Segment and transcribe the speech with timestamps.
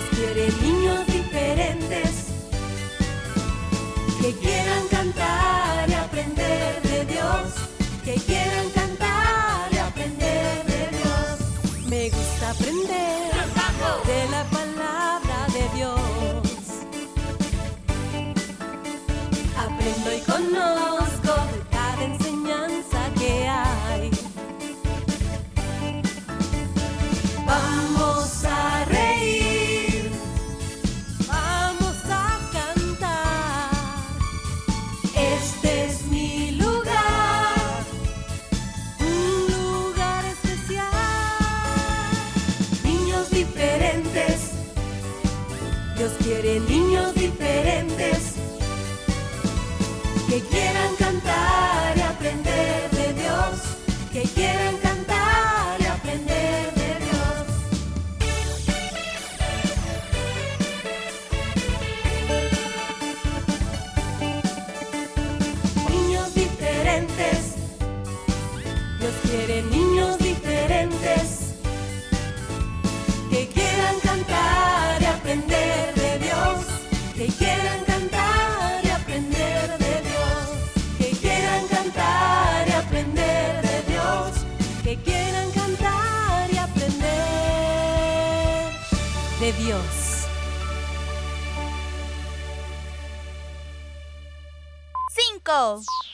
[0.00, 1.09] Dios quiere niños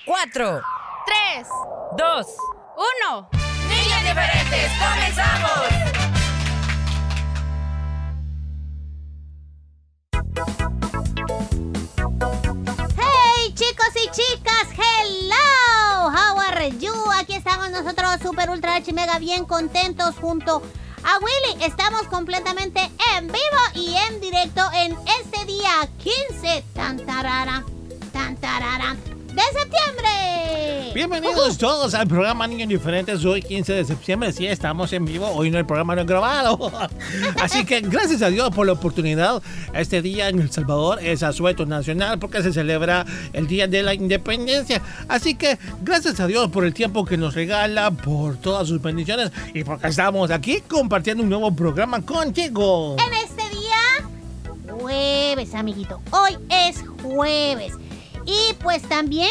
[0.07, 0.63] 4,
[1.05, 1.49] 3,
[1.99, 2.27] 2,
[3.11, 3.29] 1.
[3.69, 5.67] Niñas diferentes, comenzamos.
[12.97, 14.69] ¡Hey chicos y chicas!
[14.79, 16.13] ¡Hello!
[16.13, 16.95] How are you?
[17.19, 20.63] Aquí estamos nosotros super ultra H mega bien contentos junto
[21.03, 21.65] a Willy.
[21.65, 22.79] Estamos completamente
[23.17, 26.63] en vivo y en directo en este día 15.
[26.75, 27.65] Tan tarara,
[28.13, 28.95] tan tarara
[29.37, 30.93] de septiembre.
[30.95, 33.23] Bienvenidos todos al programa Niños Diferentes.
[33.23, 35.29] Hoy 15 de septiembre, sí, estamos en vivo.
[35.29, 36.73] Hoy no el programa no es grabado.
[37.43, 39.43] Así que gracias a Dios por la oportunidad.
[39.75, 43.05] Este día en El Salvador es asueto nacional porque se celebra
[43.35, 44.81] el Día de la Independencia.
[45.07, 49.33] Así que gracias a Dios por el tiempo que nos regala, por todas sus bendiciones
[49.53, 52.97] y porque estamos aquí compartiendo un nuevo programa contigo.
[53.07, 56.01] En este día, jueves, amiguito.
[56.11, 57.75] Hoy es jueves.
[58.27, 59.31] Y pues también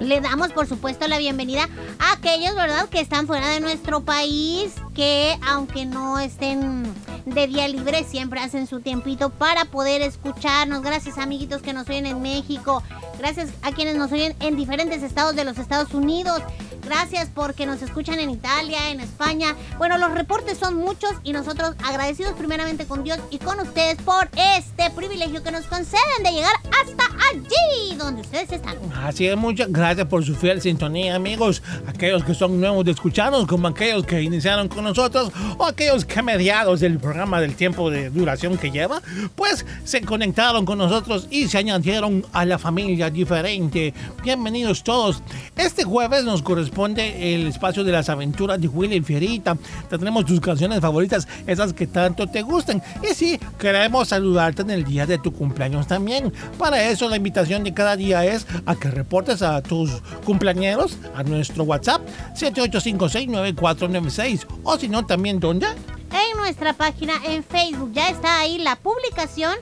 [0.00, 1.68] le damos, por supuesto, la bienvenida
[1.98, 6.84] a aquellos, ¿verdad?, que están fuera de nuestro país, que aunque no estén
[7.24, 10.82] de día libre, siempre hacen su tiempito para poder escucharnos.
[10.82, 12.82] Gracias, amiguitos que nos oyen en México.
[13.18, 16.42] Gracias a quienes nos oyen en diferentes estados de los Estados Unidos.
[16.86, 19.56] Gracias porque nos escuchan en Italia, en España.
[19.76, 24.28] Bueno, los reportes son muchos y nosotros agradecidos primeramente con Dios y con ustedes por
[24.56, 28.76] este privilegio que nos conceden de llegar hasta allí donde ustedes están.
[29.02, 31.60] Así es, muchas gracias por su fiel sintonía, amigos.
[31.88, 36.20] Aquellos que son nuevos de escucharnos, como aquellos que iniciaron con nosotros, o aquellos que
[36.20, 39.02] a mediados del programa del tiempo de duración que lleva,
[39.34, 43.92] pues se conectaron con nosotros y se añadieron a la familia diferente.
[44.22, 45.20] Bienvenidos todos.
[45.56, 49.56] Este jueves nos corresponde el espacio de las aventuras de Willy Fierita.
[49.88, 52.82] Tendremos tus canciones favoritas, esas que tanto te gustan.
[53.02, 56.30] Y sí, queremos saludarte en el día de tu cumpleaños también.
[56.58, 61.22] Para eso la invitación de cada día es a que reportes a tus cumpleañeros a
[61.22, 62.02] nuestro WhatsApp
[62.34, 65.66] 78569496 o si no también ¿dónde?
[65.66, 69.54] En nuestra página en Facebook ya está ahí la publicación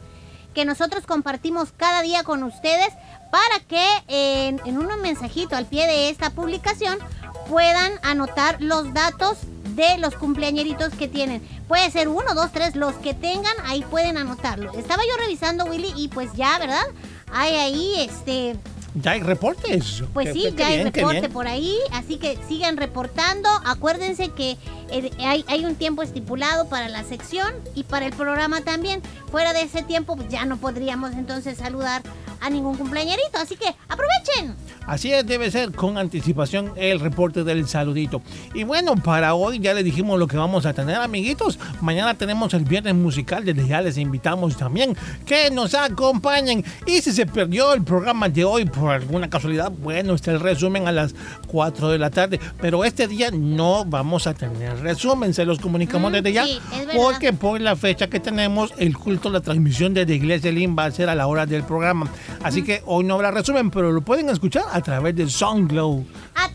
[0.55, 2.89] que nosotros compartimos cada día con ustedes
[3.35, 7.01] para que en, un mensajito al pie de esta publicación
[7.49, 9.39] puedan anotar los datos
[9.75, 11.43] de los cumpleañeritos que tienen.
[11.67, 14.73] Puede ser uno, dos, tres, los que tengan, ahí pueden anotarlo.
[14.79, 16.85] Estaba yo revisando, Willy, y pues ya, ¿verdad?
[17.33, 18.55] Hay ahí, este,
[18.95, 20.05] Ya hay reportes.
[20.13, 23.49] pues sí, qué ya hay bien, reporte por ahí, así que sigan reportando.
[23.65, 24.57] Acuérdense que
[24.91, 29.03] eh, hay, hay un tiempo estipulado para la sección y para el programa también.
[29.31, 32.03] Fuera de ese tiempo, pues ya no podríamos entonces saludar
[32.41, 34.55] a ningún cumpleañerito, así que aprovechen.
[34.87, 38.23] Así es, debe ser con anticipación el reporte del saludito.
[38.55, 41.59] Y bueno, para hoy ya les dijimos lo que vamos a tener, amiguitos.
[41.81, 44.97] Mañana tenemos el viernes musical, desde ya les invitamos también
[45.27, 46.65] que nos acompañen.
[46.87, 50.87] Y si se perdió el programa de hoy por alguna casualidad, bueno, está el resumen
[50.87, 51.15] a las
[51.47, 52.39] 4 de la tarde.
[52.61, 56.45] Pero este día no vamos a tener resumen, se los comunicamos Mm, desde ya.
[56.45, 56.59] sí,
[56.95, 60.91] porque por la fecha que tenemos, el culto, la transmisión desde Iglesia Lim va a
[60.91, 62.09] ser a la hora del programa.
[62.43, 66.05] Así que hoy no habrá resumen, pero lo pueden escuchar a través de SoundCloud.
[66.35, 66.49] A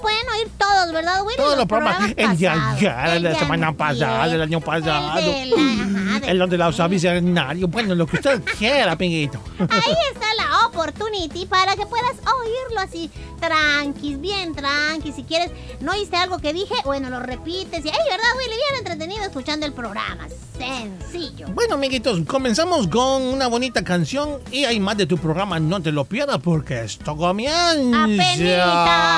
[0.00, 1.36] pueden oír todos, ¿verdad, Willy?
[1.36, 2.10] Todos los programas.
[2.16, 2.82] El pasados.
[3.16, 5.18] el de la semana pasada, del año pasado.
[5.18, 7.68] El la- ajá, El donde la usa bicentenario.
[7.68, 9.40] Bueno, lo que usted quiera, amiguito.
[9.58, 13.10] Ahí está la opportunity para que puedas oírlo así,
[13.40, 15.14] tranquis, bien tranquis.
[15.14, 15.50] Si quieres,
[15.80, 17.84] no oíste algo que dije, bueno, lo repites.
[17.84, 18.50] Y ahí, ¿verdad, Willy?
[18.50, 20.26] Bien entretenido escuchando el programa.
[20.58, 21.46] Sencillo.
[21.54, 25.58] Bueno, amiguitos, comenzamos con una bonita canción y hay más de tu programa.
[25.58, 28.04] No te lo pierdas porque esto comienza.
[28.04, 29.09] ¡Apenitas!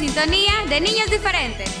[0.00, 1.79] Sintonía de niños diferentes.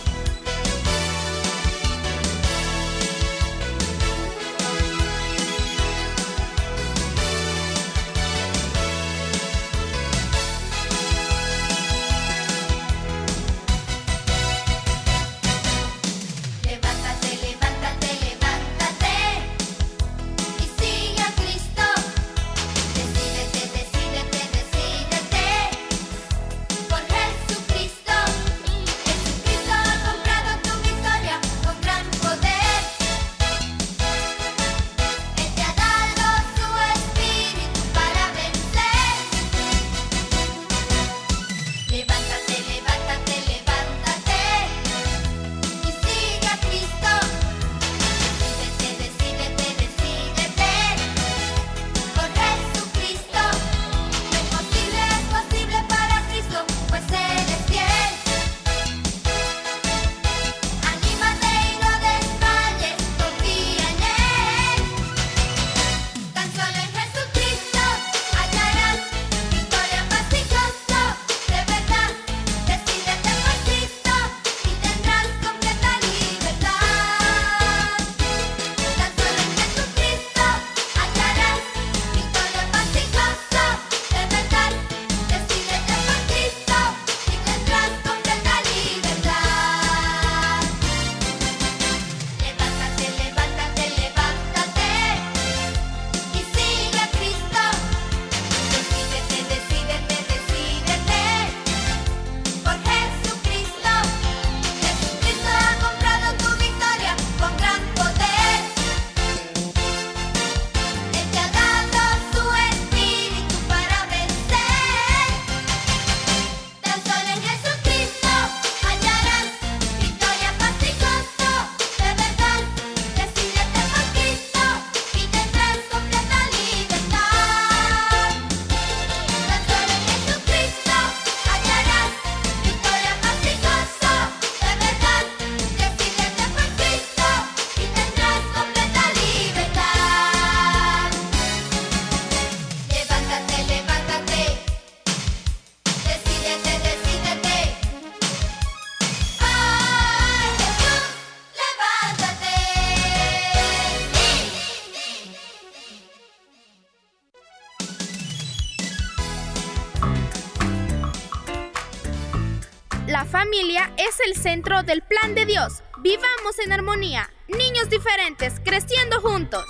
[163.30, 165.84] Familia es el centro del plan de Dios.
[166.02, 167.30] Vivamos en armonía.
[167.46, 169.64] Niños diferentes, creciendo juntos.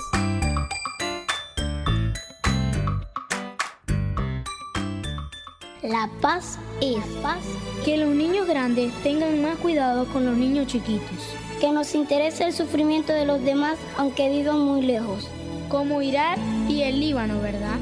[5.82, 7.42] La paz es paz.
[7.84, 11.34] Que los niños grandes tengan más cuidado con los niños chiquitos.
[11.60, 15.28] Que nos interese el sufrimiento de los demás aunque vivan muy lejos.
[15.68, 16.38] Como Irak
[16.68, 17.78] y el Líbano, ¿verdad?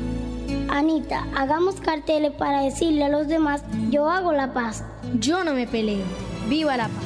[0.69, 4.85] Anita, hagamos carteles para decirle a los demás, yo hago la paz.
[5.15, 6.05] Yo no me peleo.
[6.49, 7.05] Viva la paz.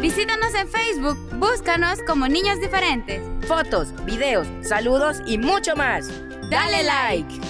[0.00, 3.22] Visítanos en Facebook, búscanos como Niños Diferentes.
[3.46, 6.08] Fotos, videos, saludos y mucho más.
[6.50, 7.40] Dale like.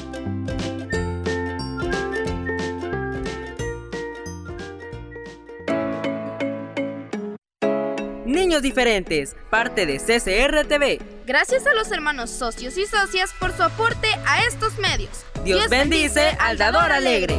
[8.49, 10.99] Niños diferentes, parte de CCR TV.
[11.27, 15.11] Gracias a los hermanos socios y socias por su aporte a estos medios.
[15.45, 17.39] Dios, bendice al dador alegre.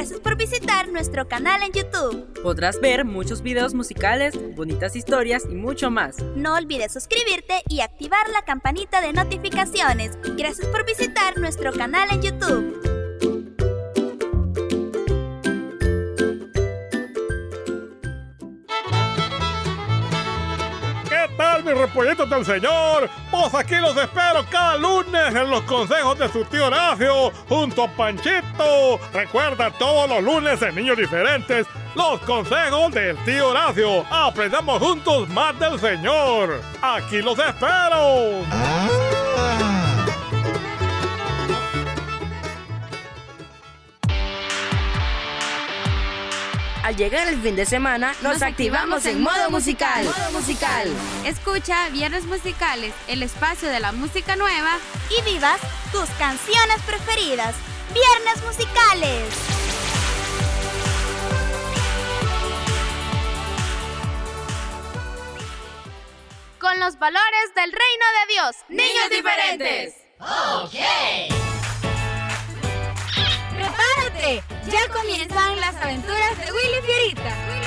[0.00, 2.32] Gracias por visitar nuestro canal en YouTube.
[2.42, 6.16] Podrás ver muchos videos musicales, bonitas historias y mucho más.
[6.36, 10.16] No olvides suscribirte y activar la campanita de notificaciones.
[10.38, 12.99] Gracias por visitar nuestro canal en YouTube.
[21.60, 23.10] ¿Qué tal, mis repollitos del Señor?
[23.30, 27.88] Pues aquí los espero cada lunes en los consejos de su tío Horacio, junto a
[27.88, 28.98] Panchito.
[29.12, 34.06] Recuerda todos los lunes en Niños Diferentes, los consejos del tío Horacio.
[34.10, 36.62] Aprendamos juntos más del Señor.
[36.80, 38.99] Aquí los espero.
[46.90, 50.04] Al llegar el fin de semana, nos, activamos en modo musical.
[50.04, 50.92] Modo musical.
[51.24, 54.76] Escucha Viernes Musicales, el espacio de la música nueva.
[55.16, 55.60] y vivas
[55.92, 57.54] tus canciones preferidas.
[57.94, 59.34] Viernes musicales.
[66.58, 68.56] Con los valores del reino de Dios.
[68.68, 69.94] Niños diferentes.
[70.18, 71.49] ¡Prepárate!
[74.20, 77.59] Ya comienzan las aventuras de Willy Fierita.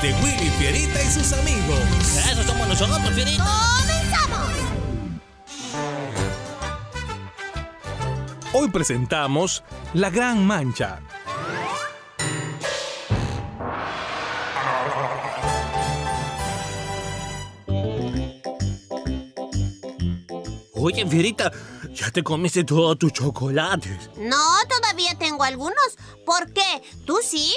[0.00, 1.80] De Willy Fierita y sus amigos.
[2.30, 3.44] Eso somos nosotros, Fierita.
[3.44, 4.52] ¡Comenzamos!
[8.54, 11.00] Hoy presentamos La Gran Mancha.
[20.74, 21.52] Oye, Fierita,
[21.94, 24.10] ya te comiste todos tus chocolates.
[24.16, 24.36] No,
[24.68, 25.96] todavía tengo algunos.
[26.26, 26.82] ¿Por qué?
[27.04, 27.54] ¿Tú sí?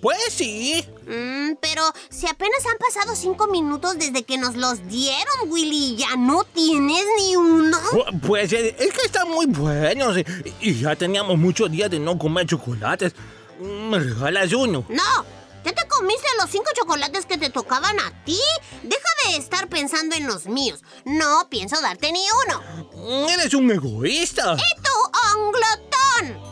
[0.00, 0.84] Pues sí.
[1.06, 6.14] Mm, pero si apenas han pasado cinco minutos desde que nos los dieron, Willy, ¿ya
[6.16, 7.76] no tienes ni uno?
[7.90, 10.24] Pu- Pues eh, es que están muy buenos eh,
[10.60, 13.12] y ya teníamos muchos días de no comer chocolates.
[13.60, 14.84] Mm, ¿Me regalas uno?
[14.88, 15.24] No,
[15.64, 18.38] ya te comiste los cinco chocolates que te tocaban a ti.
[18.84, 20.84] Deja de estar pensando en los míos.
[21.04, 22.62] No pienso darte ni uno.
[22.94, 24.54] Mm, Eres un egoísta.
[24.54, 24.92] ¡Y tú,
[25.34, 26.48] onglotón!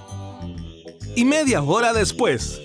[1.14, 2.58] Y media hora después.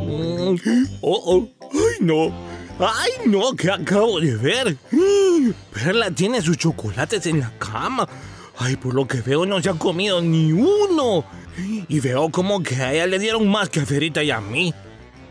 [0.00, 0.56] Mm,
[1.02, 1.48] Oh, oh.
[1.72, 2.32] Ay, no.
[2.78, 4.76] Ay, no, que acabo de ver.
[4.90, 8.08] Mm, Perla tiene sus chocolates en la cama.
[8.58, 11.24] Ay, por lo que veo no se ha comido ni uno.
[11.88, 14.72] Y veo como que a ella le dieron más que a Ferita y a mí.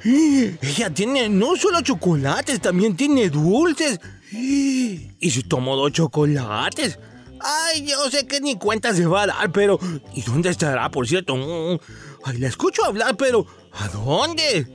[0.03, 3.99] Ella tiene no solo chocolates, también tiene dulces.
[4.31, 6.99] ¿Y si tomo dos chocolates?
[7.39, 9.79] Ay, yo sé que ni cuenta se va a dar, pero...
[10.13, 11.35] ¿Y dónde estará, por cierto?
[12.23, 13.45] Ay, la escucho hablar, pero...
[13.73, 14.67] ¿A dónde?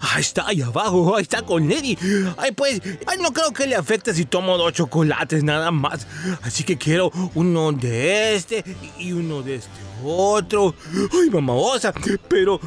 [0.00, 1.96] Ahí está, ahí abajo, ahí está con Lady.
[2.38, 6.06] Ay, pues, ay, no creo que le afecte si tomo dos chocolates nada más.
[6.42, 8.64] Así que quiero uno de este
[8.98, 9.70] y uno de este
[10.02, 10.74] otro.
[11.12, 11.92] Ay, mamaosa,
[12.28, 12.58] pero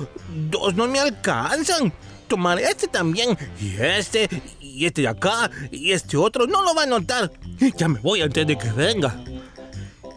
[0.49, 1.91] dos no me alcanzan.
[2.27, 4.29] Tomar este también, y este,
[4.59, 7.31] y este de acá, y este otro, no lo va a notar.
[7.77, 9.23] Ya me voy antes de que venga.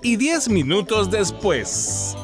[0.06, 2.14] Y diez minutos después.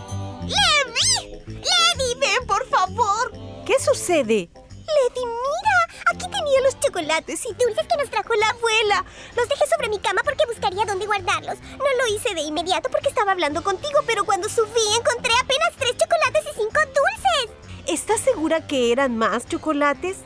[0.43, 1.43] ¡Levi!
[1.49, 3.33] ¡Levi, ven, por favor!
[3.67, 4.49] ¿Qué sucede?
[4.55, 9.05] Lady, mira, aquí tenía los chocolates y dulces que nos trajo la abuela.
[9.35, 11.59] Los dejé sobre mi cama porque buscaría dónde guardarlos.
[11.59, 15.97] No lo hice de inmediato porque estaba hablando contigo, pero cuando subí encontré apenas tres
[15.97, 17.73] chocolates y cinco dulces.
[17.89, 20.19] ¿Estás segura que eran más chocolates?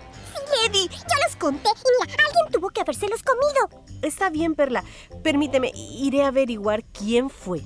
[0.62, 3.84] Lady, ya los conté y mira, alguien tuvo que habérselos comido.
[4.02, 4.84] Está bien, Perla.
[5.22, 7.62] Permíteme, iré a averiguar quién fue.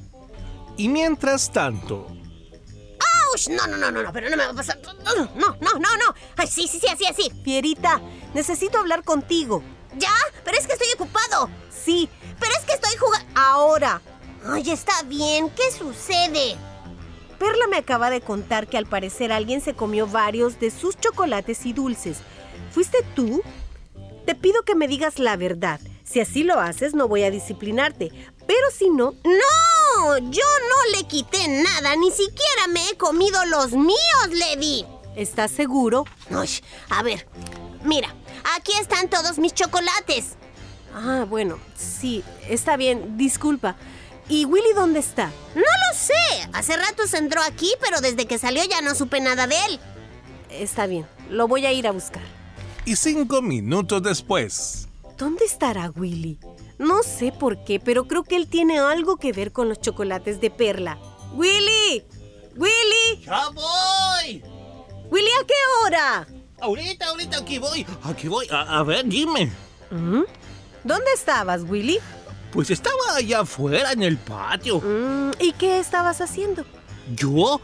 [0.77, 2.07] Y mientras tanto.
[2.07, 3.49] ¡Auch!
[3.51, 4.79] No, no, no, no, no, pero no me va a pasar.
[5.05, 6.15] No, no, no, no, no.
[6.37, 7.31] Ay, sí, sí, sí, así, así.
[7.45, 8.01] Fierita,
[8.35, 9.63] necesito hablar contigo.
[9.97, 10.13] ¿Ya?
[10.45, 11.51] Pero es que estoy ocupado.
[11.71, 12.09] Sí,
[12.39, 13.29] Pero es que estoy jugando.
[13.35, 14.01] ahora.
[14.47, 15.51] Ay, está bien.
[15.51, 16.57] ¿Qué sucede?
[17.39, 21.65] Perla me acaba de contar que al parecer alguien se comió varios de sus chocolates
[21.67, 22.19] y dulces.
[22.71, 23.43] ¿Fuiste tú?
[24.27, 25.81] Te pido que me digas la verdad.
[26.05, 28.11] Si así lo haces, no voy a disciplinarte.
[28.47, 31.97] Pero si no, No, yo no le quité nada.
[31.97, 34.87] Ni siquiera me he comido los míos, Lady.
[35.17, 36.05] ¿estás seguro?
[36.31, 36.49] Ay,
[36.89, 37.27] a ver,
[37.85, 38.15] mira,
[38.57, 40.37] aquí están todos mis chocolates.
[40.95, 43.77] Ah, bueno, sí, está bien, disculpa.
[44.29, 45.27] ¿Y Willy dónde está?
[45.55, 46.49] No lo sé.
[46.53, 49.81] Hace rato se entró aquí, pero desde que salió ya no supe nada de él.
[50.51, 52.23] Está bien, lo voy a ir a buscar.
[52.85, 54.89] Y cinco minutos después.
[55.19, 56.39] ¿Dónde estará Willy?
[56.79, 60.41] No sé por qué, pero creo que él tiene algo que ver con los chocolates
[60.41, 60.99] de perla.
[61.35, 62.05] ¡Willy!
[62.57, 63.25] ¡Willy!
[63.25, 64.43] ¡Ya voy!
[65.83, 66.27] ahorita?
[66.61, 67.87] Ahorita, ahorita, aquí voy.
[68.03, 68.47] Aquí voy.
[68.51, 69.53] A, a ver, dime.
[69.91, 70.23] ¿Mm?
[70.85, 71.99] ¿Dónde estabas, Willy?
[72.53, 74.81] Pues estaba allá afuera en el patio.
[74.81, 76.65] Mm, ¿Y qué estabas haciendo?
[77.15, 77.61] ¿Yo?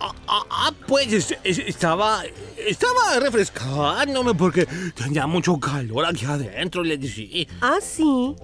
[0.00, 2.22] Ah, ah, ah, pues es- es- estaba.
[2.56, 7.46] Estaba refrescándome porque tenía mucho calor aquí adentro, le decía.
[7.60, 8.34] Ah, sí.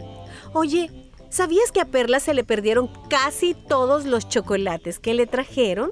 [0.52, 0.90] Oye,
[1.30, 5.90] ¿sabías que a Perla se le perdieron casi todos los chocolates que le trajeron?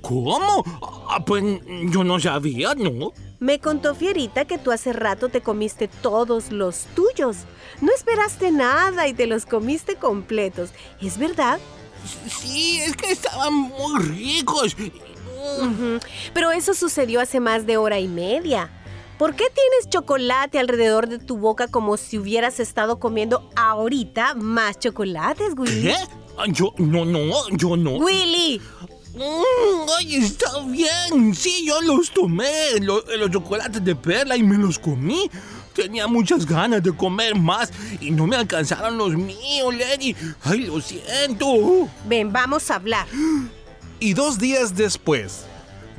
[0.00, 0.62] ¿Cómo?
[1.08, 1.42] Ah, pues
[1.90, 3.12] yo no sabía, ¿no?
[3.40, 7.38] Me contó Fierita que tú hace rato te comiste todos los tuyos.
[7.80, 10.70] No esperaste nada y te los comiste completos.
[11.00, 11.58] ¿Es verdad?
[12.28, 14.76] Sí, es que estaban muy ricos.
[16.32, 18.70] Pero eso sucedió hace más de hora y media.
[19.18, 24.78] ¿Por qué tienes chocolate alrededor de tu boca como si hubieras estado comiendo ahorita más
[24.78, 25.82] chocolates, Willy?
[25.82, 25.96] ¿Qué?
[26.36, 27.92] Ah, Yo, no, no, yo no.
[27.98, 28.60] Willy,
[29.16, 31.32] Mm, ay, está bien.
[31.36, 35.30] Sí, yo los tomé, lo- los, chocolates de perla y me los comí.
[35.74, 40.14] Tenía muchas ganas de comer más y no me alcanzaron los míos, Lady.
[40.42, 41.88] Ay, lo siento.
[42.06, 43.06] ven, vamos a hablar.
[44.00, 45.46] Y dos días después,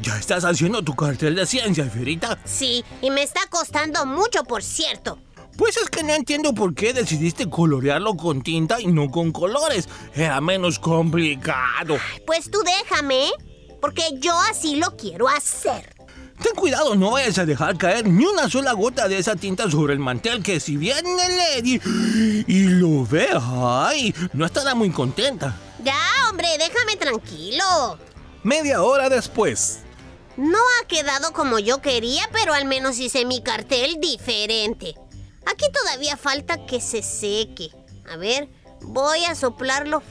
[0.01, 2.37] ¿Ya estás haciendo tu cartel de ciencia, Fierita?
[2.43, 5.17] Sí, y me está costando mucho, por cierto.
[5.57, 9.87] Pues es que no entiendo por qué decidiste colorearlo con tinta y no con colores.
[10.13, 11.97] Era menos complicado.
[12.25, 13.29] Pues tú déjame,
[13.79, 15.94] porque yo así lo quiero hacer.
[16.41, 19.93] Ten cuidado, no vayas a dejar caer ni una sola gota de esa tinta sobre
[19.93, 21.79] el mantel, que si viene Lady
[22.47, 25.55] y lo ve, ay, no estará muy contenta.
[25.83, 25.97] Ya,
[26.29, 27.97] hombre, déjame tranquilo.
[28.43, 29.79] media hora después,
[30.37, 34.95] No ha quedado como yo quería, pero al menos hice mi cartel diferente.
[35.45, 37.69] Aquí todavía falta que se seque.
[38.11, 38.49] A ver,
[38.81, 40.03] voy a soplarlo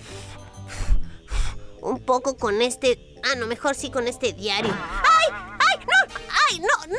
[1.82, 3.14] un poco con este...
[3.24, 4.72] Ah, no, mejor sí con este diario.
[4.72, 5.53] ¡Ay!
[6.54, 6.60] ¡Ay!
[6.60, 6.68] ¡No!
[6.82, 6.88] ¡Ay!
[6.88, 6.98] ¡No!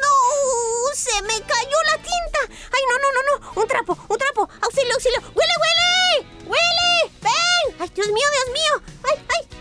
[0.00, 0.94] ¡No!
[0.94, 2.40] ¡Se me cayó la tinta!
[2.48, 3.60] ¡Ay, no, no, no, no!
[3.60, 3.98] ¡Un trapo!
[4.08, 4.48] ¡Un trapo!
[4.62, 5.20] ¡Auxilio, auxilio!
[5.34, 6.28] ¡Huele, huele!
[6.46, 7.12] ¡Huele!
[7.22, 7.76] ¡Ven!
[7.78, 8.94] ¡Ay, Dios mío, Dios mío!
[9.04, 9.58] ¡Ay, ay!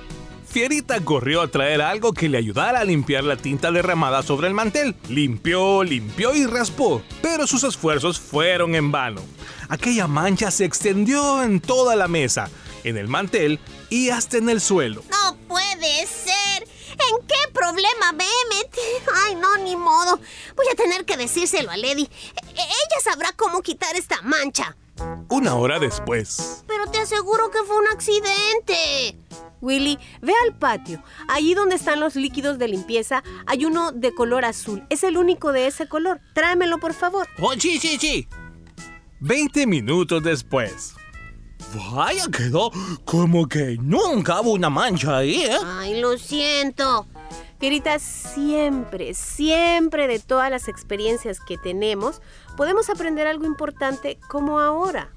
[0.48, 4.54] Fierita corrió a traer algo que le ayudara a limpiar la tinta derramada sobre el
[4.54, 4.96] mantel.
[5.10, 9.22] Limpió, limpió y raspó, pero sus esfuerzos fueron en vano.
[9.68, 12.50] Aquella mancha se extendió en toda la mesa,
[12.84, 15.04] en el mantel y hasta en el suelo.
[15.12, 16.68] No puede ser.
[17.00, 19.12] ¿En qué problema me he metido?
[19.26, 20.18] Ay, no, ni modo.
[20.56, 22.04] Voy a tener que decírselo a Lady.
[22.04, 24.76] E- Ella sabrá cómo quitar esta mancha.
[25.30, 29.16] Una hora después, Pero te aseguro que fue un accidente.
[29.62, 31.02] Willy, ve al patio.
[31.30, 34.86] Allí donde están los líquidos de limpieza hay uno de color azul.
[34.90, 36.20] Es el único de ese color.
[36.34, 37.28] Tráemelo, por favor.
[37.42, 38.28] Oh, sí, sí, sí.
[39.22, 40.96] 20 minutos después.
[41.94, 42.72] Vaya, quedó
[43.06, 45.58] como que nunca hubo una mancha ahí, ¿eh?
[45.66, 47.06] Ay, lo siento.
[47.60, 52.22] Querida, siempre, siempre de todas las experiencias que tenemos,
[52.56, 55.12] podemos aprender algo importante como ahora.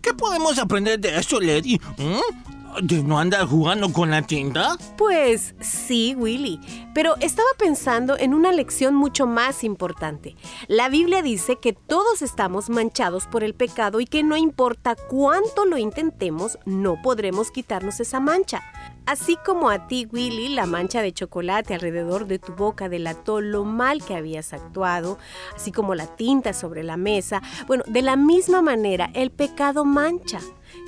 [0.00, 1.80] ¿Qué podemos aprender de esto, Lady?
[1.98, 2.59] ¿Mm?
[2.82, 4.76] ¿De no andar jugando con la tinta?
[4.96, 6.60] Pues sí, Willy,
[6.94, 10.36] pero estaba pensando en una lección mucho más importante.
[10.68, 15.66] La Biblia dice que todos estamos manchados por el pecado y que no importa cuánto
[15.66, 18.62] lo intentemos, no podremos quitarnos esa mancha.
[19.04, 23.64] Así como a ti, Willy, la mancha de chocolate alrededor de tu boca delató lo
[23.64, 25.18] mal que habías actuado,
[25.56, 30.40] así como la tinta sobre la mesa, bueno, de la misma manera el pecado mancha.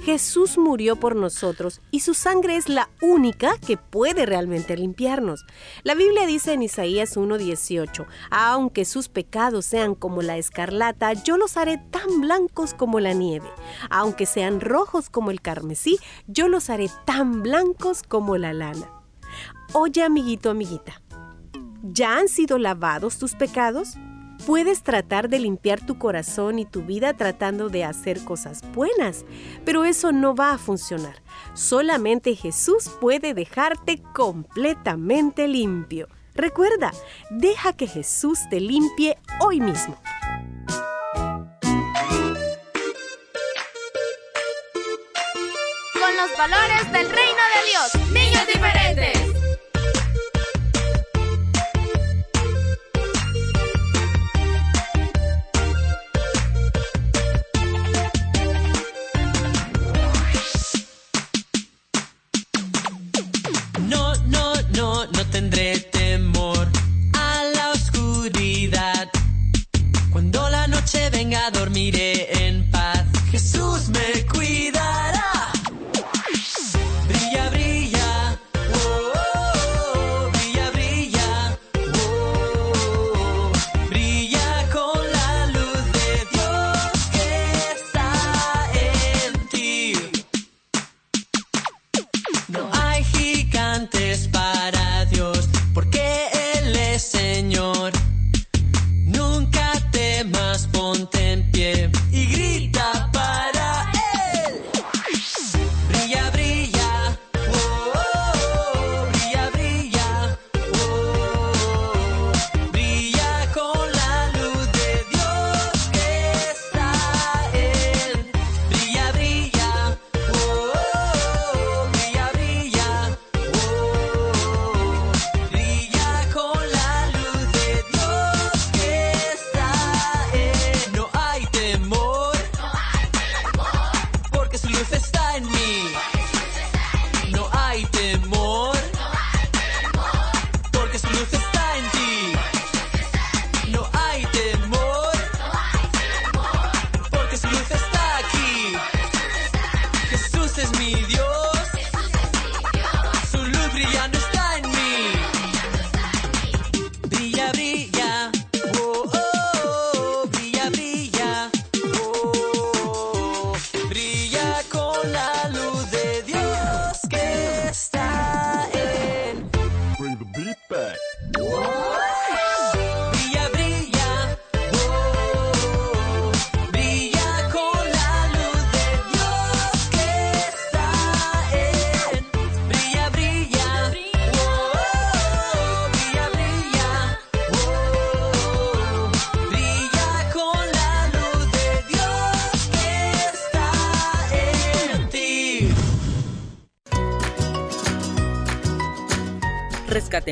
[0.05, 5.45] Jesús murió por nosotros y su sangre es la única que puede realmente limpiarnos.
[5.85, 11.57] La Biblia dice en Isaías 1:18, aunque sus pecados sean como la escarlata, yo los
[11.57, 13.49] haré tan blancos como la nieve.
[13.91, 18.91] Aunque sean rojos como el carmesí, yo los haré tan blancos como la lana.
[19.73, 21.01] Oye, amiguito, amiguita,
[21.83, 23.97] ¿ya han sido lavados tus pecados?
[24.47, 29.25] Puedes tratar de limpiar tu corazón y tu vida tratando de hacer cosas buenas,
[29.65, 31.23] pero eso no va a funcionar.
[31.55, 36.09] Solamente Jesús puede dejarte completamente limpio.
[36.35, 36.93] Recuerda,
[37.31, 39.97] deja que Jesús te limpie hoy mismo.
[45.93, 48.02] Con los valores del reino de Dios.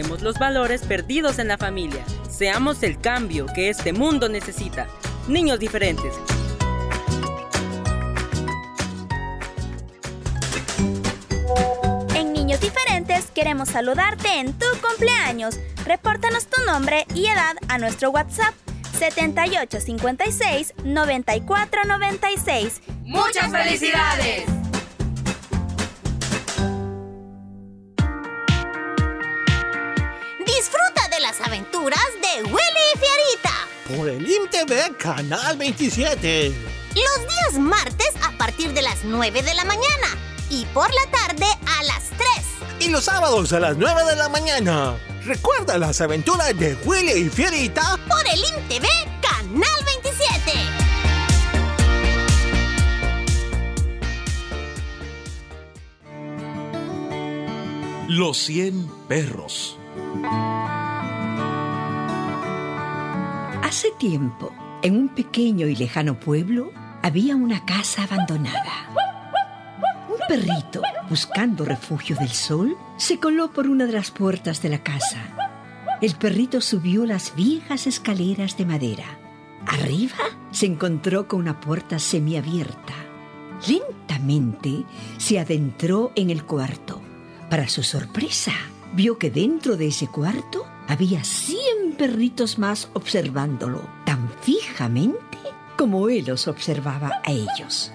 [0.00, 2.04] Rescatemos los valores perdidos en la familia.
[2.28, 4.86] Seamos el cambio que este mundo necesita.
[5.28, 6.14] Niños diferentes.
[12.14, 15.58] En Niños Diferentes queremos saludarte en tu cumpleaños.
[15.84, 18.54] Repórtanos tu nombre y edad a nuestro WhatsApp
[18.98, 22.80] 7856 9496.
[23.04, 24.49] ¡Muchas felicidades!
[34.60, 36.48] IMTV Canal 27.
[36.48, 40.18] Los días martes a partir de las 9 de la mañana
[40.50, 41.46] y por la tarde
[41.78, 42.10] a las
[42.78, 42.86] 3.
[42.86, 44.96] Y los sábados a las 9 de la mañana.
[45.24, 47.98] Recuerda las aventuras de Willy y Fierita.
[48.08, 48.86] Por el IMTV
[49.22, 50.52] Canal 27.
[58.08, 59.79] Los 100 perros.
[63.70, 64.52] Hace tiempo,
[64.82, 66.72] en un pequeño y lejano pueblo,
[67.04, 68.90] había una casa abandonada.
[70.08, 74.82] Un perrito, buscando refugio del sol, se coló por una de las puertas de la
[74.82, 75.20] casa.
[76.02, 79.04] El perrito subió las viejas escaleras de madera.
[79.68, 80.18] Arriba
[80.50, 82.94] se encontró con una puerta semiabierta.
[83.68, 84.84] Lentamente
[85.18, 87.00] se adentró en el cuarto.
[87.48, 88.52] Para su sorpresa,
[88.94, 91.22] vio que dentro de ese cuarto había
[92.00, 95.36] perritos más observándolo, tan fijamente
[95.76, 97.92] como él los observaba a ellos.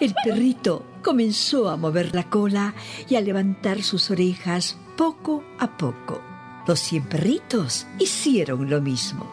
[0.00, 2.72] El perrito comenzó a mover la cola
[3.06, 6.22] y a levantar sus orejas poco a poco.
[6.66, 9.30] Los cien perritos hicieron lo mismo.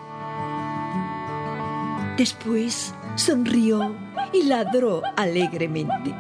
[2.18, 3.96] Después sonrió
[4.34, 6.14] y ladró alegremente.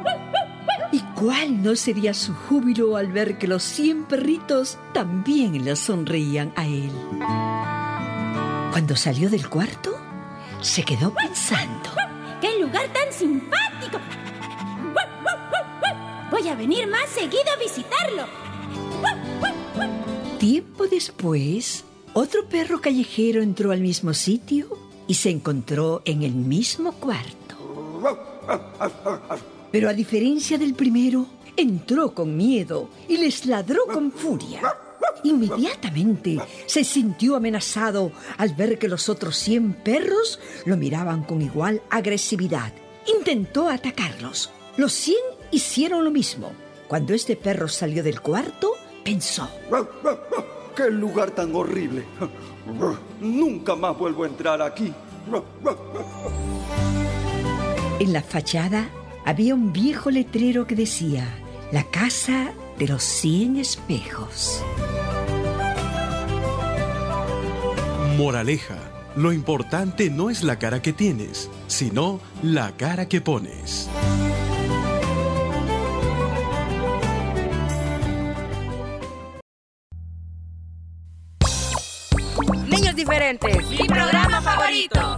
[1.21, 6.51] ¿Y cuál no sería su júbilo al ver que los cien perritos también le sonreían
[6.55, 6.89] a él?
[8.71, 9.95] Cuando salió del cuarto,
[10.61, 11.91] se quedó pensando.
[12.41, 13.99] ¡Qué lugar tan simpático!
[16.31, 18.25] Voy a venir más seguido a visitarlo.
[20.39, 26.93] Tiempo después, otro perro callejero entró al mismo sitio y se encontró en el mismo
[26.93, 27.57] cuarto.
[29.71, 34.61] Pero a diferencia del primero, entró con miedo y les ladró con furia.
[35.23, 41.81] Inmediatamente se sintió amenazado al ver que los otros 100 perros lo miraban con igual
[41.89, 42.73] agresividad.
[43.17, 44.51] Intentó atacarlos.
[44.77, 45.17] Los 100
[45.51, 46.51] hicieron lo mismo.
[46.87, 49.49] Cuando este perro salió del cuarto, pensó.
[50.75, 52.03] ¡Qué lugar tan horrible!
[53.19, 54.93] Nunca más vuelvo a entrar aquí.
[57.99, 58.89] En la fachada
[59.25, 61.27] había un viejo letrero que decía,
[61.71, 64.63] la casa de los 100 espejos.
[68.17, 68.77] Moraleja.
[69.15, 73.89] Lo importante no es la cara que tienes, sino la cara que pones.
[82.67, 83.69] Niños diferentes.
[83.69, 85.17] Mi programa favorito.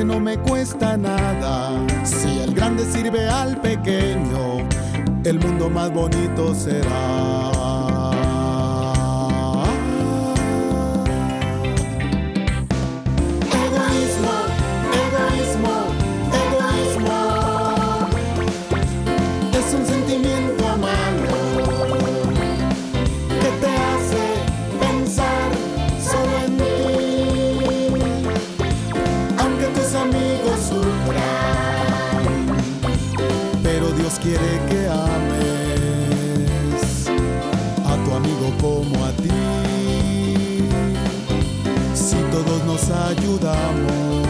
[0.00, 1.86] No me cuesta nada.
[2.04, 4.66] Si el grande sirve al pequeño,
[5.24, 8.01] el mundo más bonito será.
[43.40, 44.21] Nos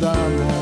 [0.00, 0.59] nos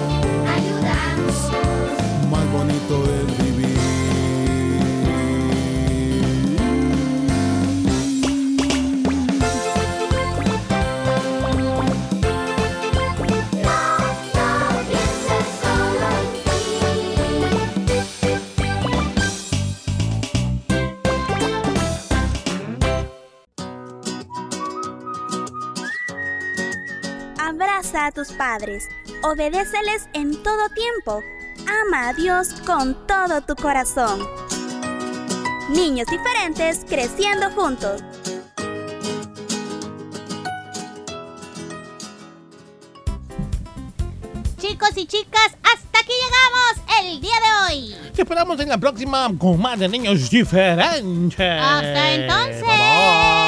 [27.49, 28.91] Abraza a tus padres,
[29.23, 31.23] obedéceles en todo tiempo,
[31.67, 34.21] ama a Dios con todo tu corazón.
[35.71, 38.03] Niños diferentes creciendo juntos.
[44.59, 48.13] Chicos y chicas, hasta aquí llegamos el día de hoy.
[48.15, 51.41] Te esperamos en la próxima con más de niños diferentes.
[51.41, 52.61] Hasta entonces.
[52.61, 53.48] Bye, bye.